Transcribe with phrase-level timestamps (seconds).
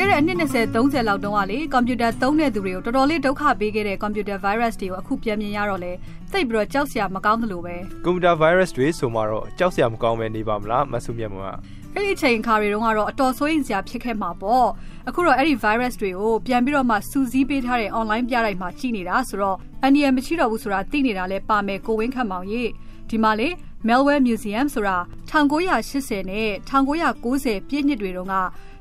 [0.00, 5.92] ခဲ့တဲ့အနှစ်20 30လောက်တုန်းကလေကွန်ပျူတာသုံးတဲ့သူတွေကိုတော်တော်လေးဒုက္ခပေးခဲ့တဲ့ကွန်ပျူတာ virus တွေကိုအခုပြန်မြင်ရတော့လေ
[6.32, 11.46] သိပ်ပြီးတော့ကြောက်စရာမကောင်းသလိုပဲကွန်ပျူတာ virus တွေဆိုမှတော့ကြောက်စရာမကောင်းပဲနေပါမလားမဆုမြတ်မောက
[11.94, 14.68] အဲ့ဒီချိန်ခါတွေတုန်းကတော့အတော်ဆိုးရင်စရာဖြစ်ခဲ့မှာပေါ့
[15.08, 22.70] အခုတော့အဲ့ဒီ virus တွေကိုပြန်ပြီးတော့မှစူးစီးပေးထားတဲ့ online ပြတိုက်မှာကြည့်နေတာဆိုတော့အန်ဒီယမရှိတော့ဘူးဆိုတာသိနေတာလဲပါမယ်ကိုဝင်းခတ်မောင်ကြီး
[23.10, 23.48] ဒီမှာလေ
[23.86, 24.96] Melware Museum ဆိုတာ
[25.30, 28.36] 1980နဲ့1990ပြည့်နှစ်တွေတုန်းက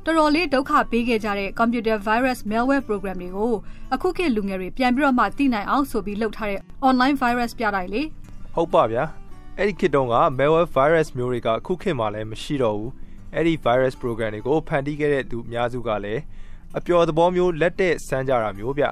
[0.07, 3.53] တော်တော်လေးဒုက္ခပေးခဲ့ကြတဲ့ computer virus malware program တွေကို
[3.93, 8.01] အခုခေတ်လူငယ်တွေပြန်ပြီးတော့မှသိနိုင်အောင်ဆိုပြီးလုပ်ထားတဲ့ online virus ပြတိုင်းလေ
[8.55, 9.03] ဟုတ်ပါဗျာ
[9.57, 12.91] အဲ့ဒီခေတ်တုန်းက malware virus မျိုးတွေကအခုခေတ်မှာလည်းမရှိတော့ဘူး
[13.33, 16.21] အဲ့ဒီ virus program တွေကိုဖန်တီးခဲ့တဲ့သူအများစုကလည်း
[16.77, 18.85] အပျော်သဘောမျိုးလက်တဲ့စမ်းကြတာမျိုးဗျ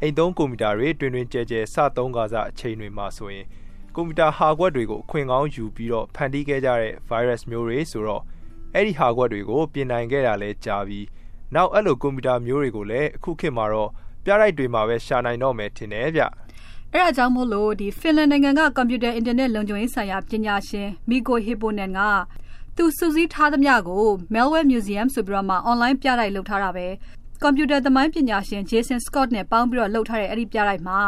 [0.00, 3.46] အိမ်သုံးကွန်ပျူတာတွေတွင်တွင်ကြဲကြဲစသုံးကားစားအချိန်တွေမှာဆိုရင်
[3.94, 8.24] ကွန်ပျူတာဟာကွက်တွေကိုအခွင့်ကောင်းယူပြီးတော့ဖန်တီးခဲ့ကြတဲ့ virus မျိုးတွေဆိုတော့
[8.76, 11.06] အဲ့ဒီဟာကွက်တွေကိုပြင်နိုင်ခဲ့တာလဲကြာပြီး
[11.54, 13.90] နောက်အဲ့လိုကွန်ပျူတာမျိုးတွေကိုလည်းအခုခေတ်မှာတော့
[14.24, 16.22] ပြရိုက်တွေမှာပဲရှာနိုင်တော့မယ်ထင်တယ်ဗျ
[16.92, 22.00] အဲ့ဒါကြောင့်မို့လို့ဒီဖင်လန်နိုင်ငံကကွန်ပျူတာအင်တာနက်လုံခြုံရေးဆိုင်ရာပညာရှင်မီကိုဟီပိုနန်က
[22.76, 24.04] သူစုစည်းထားသမျှကို
[24.34, 26.86] Malware Museum ဆိုပြီးတော့မှ online ပြတိုက်လုပ်ထားတာပဲ
[27.42, 31.00] ကွန်ပျူတာသမိုင်းပညာရှင် Jason Scott နဲ့ပေါင်းပြီးတော့လုပ်ထားတဲ့အဲ့ဒီပြတိုက်မှာ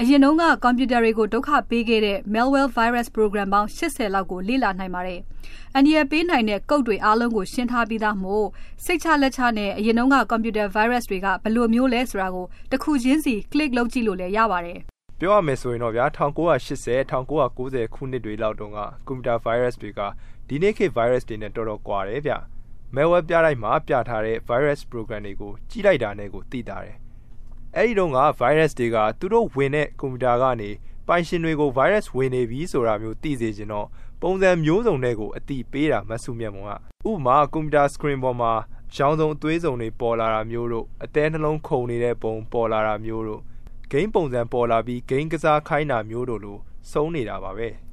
[0.00, 5.20] အရင်တုန်းကကွန်ပျူတာတွေကိုဒုက္ခပေးခဲ့တဲ့ malware virus program ပေါင်း80လောက်ကိုလေ့လာနိုင်ပါတယ်။
[5.74, 8.46] အန်ဒီရပေးနိုင်တဲ့ကုတ်တွေအားလုံးကိုရှင်းထားပြီးသားမို့
[8.84, 14.78] စိတ်ချလက်ချနဲ့အရင်တုန်းကကွန်ပျူတာ virus တွေကဘယ်လိုမျိုးလဲဆိုတာကိုတစ်ခုချင်းစီ click လုပ်ကြည့်လို့လည်းရပါတယ်။
[15.20, 20.00] ပြောရမယ်ဆိုရင်တော့ဗျာ1980 1990ခုနှစ်တွေလောက်တုန်းကကွန်ပျူတာ virus တွေက
[20.48, 22.34] ဒီနေ့ခေတ် virus တွေနဲ့တော်တော်ကွာတယ်ဗျ။
[22.94, 26.96] malware ပြလိုက်မှာပြထားတဲ့ virus program တွေကိုကြီးလိုက်တာနဲ့ကိုသိတာတယ်။
[27.76, 30.70] အဲဒီတော့က virus တွေကသူတို့ဝင်တဲ့ကွန်ပျူတာကနေ
[31.08, 33.86] ပိုင်ရှင်တွေကို virus ဝင်နေပြီဆိုတာမျိုးသိစေချင်တော့
[34.22, 36.72] ပုံစံမျိုးစုံတွေကိုအတိပေးတာမဆုမြတ်မုံက
[37.10, 38.52] ဥပမာကွန်ပျူတာ screen ပေါ်မှာ
[38.94, 43.42] ရောင်စုံအသွေးစုံတွေပေါ်လာတာမျိုးတို့အသေးနှလုံးခုန်နေတဲ့ပုံပေါ်လာတာမျိုးတို့
[43.90, 46.58] ဂိမ်းပုံစံပေါ်လာပြီးဂိမ်းကစားခိုင်းတာမျိုးတို့လို
[46.92, 47.70] စုံနေတာပါပဲ။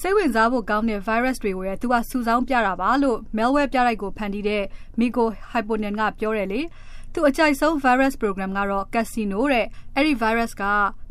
[0.00, 4.62] စိတ်ဝင်စားဖို့ကောင်းတဲ့ virus တွေကိုလည်းသူကစုဆောင်းပြတာပါလို့ malware ပြလိုက်ကိုဖန်တီးတဲ့
[5.00, 6.60] Miko Hyponen ကပြောတယ်လေ
[7.12, 10.64] သူအကြိုက်ဆုံး virus program ကတော့ casino တဲ့အဲ့ဒီ virus က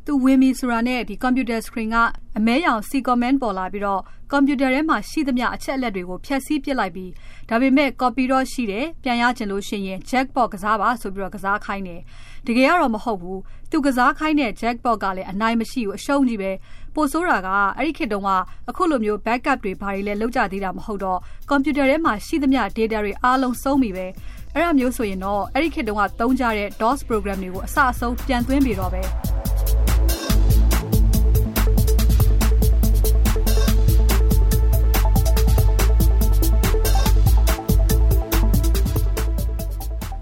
[0.08, 1.98] သူဝင်ပြီဆိုတာနဲ့ဒီ computer screen က
[2.38, 4.02] အမဲရောင် C comment ပေါ်လာပြီးတော့
[4.32, 7.12] computer ထဲမှာရှိသမျှအချက်အလက်တွေကိုဖျက်ဆီးပစ်လိုက်ပြီး
[7.50, 12.02] ဒါပေမဲ့ copy တော့ရှိတယ်ပြန်ရချင်လို့ရှိရင် jackpot ကစားပါဆိုပြီးတော့ကစားခိုင်းတယ်
[12.48, 13.42] တကယ်ကတော့မဟုတ်ဘူး
[13.72, 16.52] သူကစားခိုင်းတဲ့ jackpot ကလည်းအနိုင်မရှိဘူးအရှုံးကြီးပဲ
[16.96, 18.30] ပိုဆိုးတာကအဲ့ဒီခေတ်တုန်းက
[18.70, 21.20] အခုလိုမျိုး backup တွေဘာတွေလဲလောက်ကြသေးတာမဟုတ်တော့
[21.50, 24.06] computer ထဲမှာရှိသမျှ data တွေအားလုံးစုံပြီပဲ
[24.54, 29.27] အဲ့ဒါမျိုးဆိုရင်တော့အဲ့ဒီခေတ်တုန်းကသုံးကြတဲ့ DOS program တွေကိုအစအဆုံးပြန်သွင်းပြီးတော့ပဲ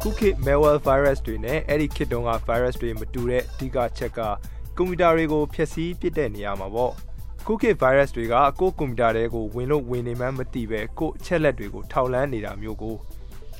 [0.07, 4.19] ခုခေတ် malware virus တွေနဲ့အဲ့ဒီခေတ်တုန်းက virus တွေမတူတဲ့အဓိကချက်က
[4.77, 6.91] ကွန်ပျူတာတွေကိုဖျက်ဆီးပစ်တဲ့နေရာမှာပေါ့
[7.45, 12.95] ခုခေတ် virus တွေကကိုယ့်ကွန်ပျူတာတွေကိုဝင်လို့ဝင်နေမှမသိပဲကိုယ့်အချက်လက်တွေကိုထောက်လန်းနေတာမျိုးကို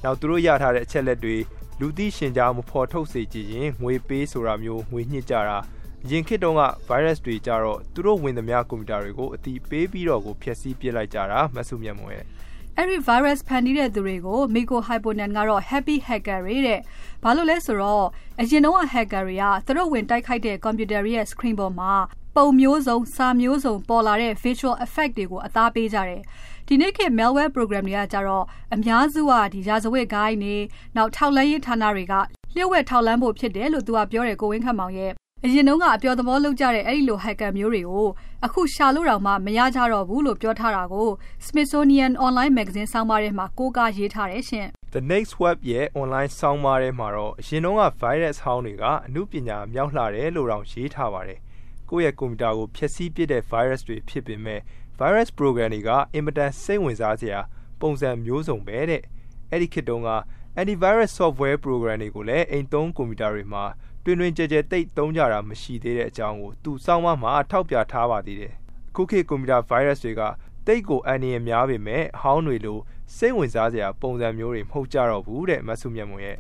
[0.04, 1.36] နောက်သူတို့ရထားတဲ့အချက်လက်တွေ
[1.80, 5.58] လူသိရှင်ကြားမဖော်ထုတ်စေချင်ရင်ငွေပေးဆိုတာမျိုးငွေညှစ်ကြတာ
[6.10, 12.26] ရင်ခေတ်တုန်းက virus တွေကြတော့သူတို့ဝင်သမျှကွန်ပျူတာတွေကိုအတိပေးပြီးတော့ကိုဖျက်ဆီးပစ်လိုက်ကြတာမဆုမြတ်မွန်ရဲ့
[12.78, 16.80] အဲ့ဒီ virus ဖန်တီးတဲ့သူတွေကို Miko Hyponen ကတော့ happy hacker တွေတဲ့။
[17.24, 18.06] ဘာလို့လဲဆိုတော့
[18.40, 21.94] အရင်တုန်းက hacker တွေကသူတို့ဝင်တိုက်ခိုက်တဲ့ computer ရဲ့ screen ပေါ်မှာ
[22.36, 26.22] ပုံမျိုးစုံစာမျိုးစုံပေါ်လာတဲ့ visual effect တွေကိုအသားပေးကြတယ်။
[26.68, 30.56] ဒီနေ့ခေတ် malware program တွေကကြတော့အများစုကဒီရာဇဝတ်ဂိုင်းနေ
[30.96, 32.14] နောက်ထောက်လန်းရေးဌာနတွေက
[32.56, 35.12] လျှို့ဝှက်ထောက်လန်းဖို့ဖြစ်တယ်လို့သူကပြောတယ်ကိုဝင်းခန့်မောင်ရဲ့
[35.48, 38.08] အရင်တုန်းကအပျော်သဘောလုပ်ကြတဲ့အဲ့ဒီလို hacker မျိုးတွေကို
[38.46, 41.08] အခုရှာလို့တောင်မှမရကြတော့ဘူးလို့ပြောထားတာကို
[41.48, 51.40] Smithsonian Online Magazine ဆောင်းပါးထဲမှာကိုးကားရေးထားတယ်ရှင်။ The Next Web ရဲ့ online ဆောင်းပါးထဲမှာတော့အရင်တုန်းက virus ဟောင်းတွေကအမှုပညာမြောက်လှတယ်လို့တောင်ရေးထားပါတယ်။
[51.90, 54.60] ကိုယ့်ရဲ့ကွန်ပျူတာကိုဖျက်ဆီးပစ်တဲ့ virus တွေဖြစ်ပေမဲ့
[55.00, 57.40] virus program တွေကအင်မတန်စိတ်ဝင်စားစရာ
[57.82, 59.02] ပုံစံမျိုးစုံပဲတဲ့။
[59.52, 60.12] အဲ့ဒီခေတ်တုန်းက
[60.60, 63.64] antivirus software program တွေကိုလည်းအိမ်သုံးကွန်ပျူတာတွေမှာ
[64.06, 68.54] တွင်တွင်ကြဲကြဲတိတ်သုံးကြတာမရှိသေးတဲ့အကြောင်းကိုသူစောင်းမမှာထောက်ပြထားပါသေးတယ်။
[68.96, 70.22] ခုခေတ်ကွန်ပျူတာ virus တွေက
[70.68, 72.78] တိတ်ကိုအန္တရာယ်များပေမဲ့အဟောင်းတွေလို
[73.18, 76.38] စိတ်ဝင်စားစရာပုံစံမျိုးတွေမဟုတ်ကြတော့ဘူးတဲ့မဆုမြတ်မွန်ရဲ့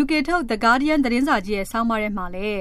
[0.00, 2.60] UK ထုတ် The Guardian သတင်းစာကြီးရဲ့ဆောင်းပါးထဲမှာလည်း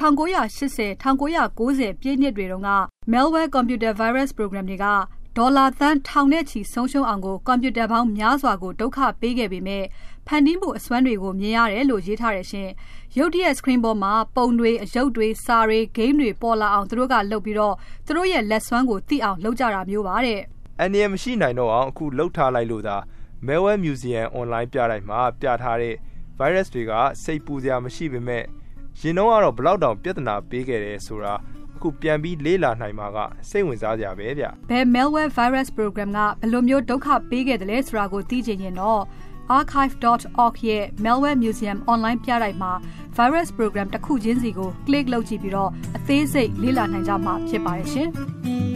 [0.00, 2.70] 1980 1990ပြည့်နှစ်တွေတုန်းက
[3.12, 4.86] malware computer virus program တွေက
[5.40, 9.84] ဒေါ်လာသန်းထောင်နဲ့ချီဆုံးရှုံးအောင်ကိုကွန်ပျူတာပေါင်းများစွာကိုဒုက္ခပေးခဲ့ပေမဲ့
[10.26, 12.68] ဖန်တီးမှုအစွမ်းတွေကိုမြင်ရတယ်လို့ရေးထားတယ်ရှင်။
[13.18, 17.74] ရုပ်တရက် screen ပေါ်မှာပုံတွေအယုတ်တွေစာတွေ game တွေပေါ်လာအောင်သူတို့ကလုပ်ပြီးတော့
[18.06, 20.40] သူတို့ရဲ့လက်စွမ်းကိုသိအောင်လုပ်ကြတာမျိုးပါတဲ့။
[20.80, 22.96] အန်ဒီယမရှိနိုင်တော့အောင်အခုလှုပ်ထားလိုက်လို့သာ
[23.46, 25.94] Malware Museum online ပြလိုက်မှာပြထားတဲ့
[26.38, 26.92] virus တွေက
[27.22, 28.44] စိတ်ပူစရာမရှိပေမဲ့
[29.00, 33.18] ရင်တော့ကတော့ဘလောက်တောင်ပြဿနာပေးခဲ့တယ်ဆိုတာအ ခုပြန်ပြီးလေးလာနိုင်မှာက
[33.50, 39.02] စိတ်ဝင်စားကြပဲဗျဘယ် malware virus program ကဘယ်လိုမျိုးဒုက္ခပေးခဲ့တယ်လဲဆိုတာကိုသိချင်ရင်တော့
[39.58, 42.72] archive.org ရဲ့ malware museum online ပြတိုက်မှာ
[43.16, 48.08] virus program တစ်ခုချင်းစီကို click လုပ်ကြည့်ပြီးတော့အသေးစိတ်လေ့လာနိုင်ကြမှာဖြစ်ပါတယ်ရှင်။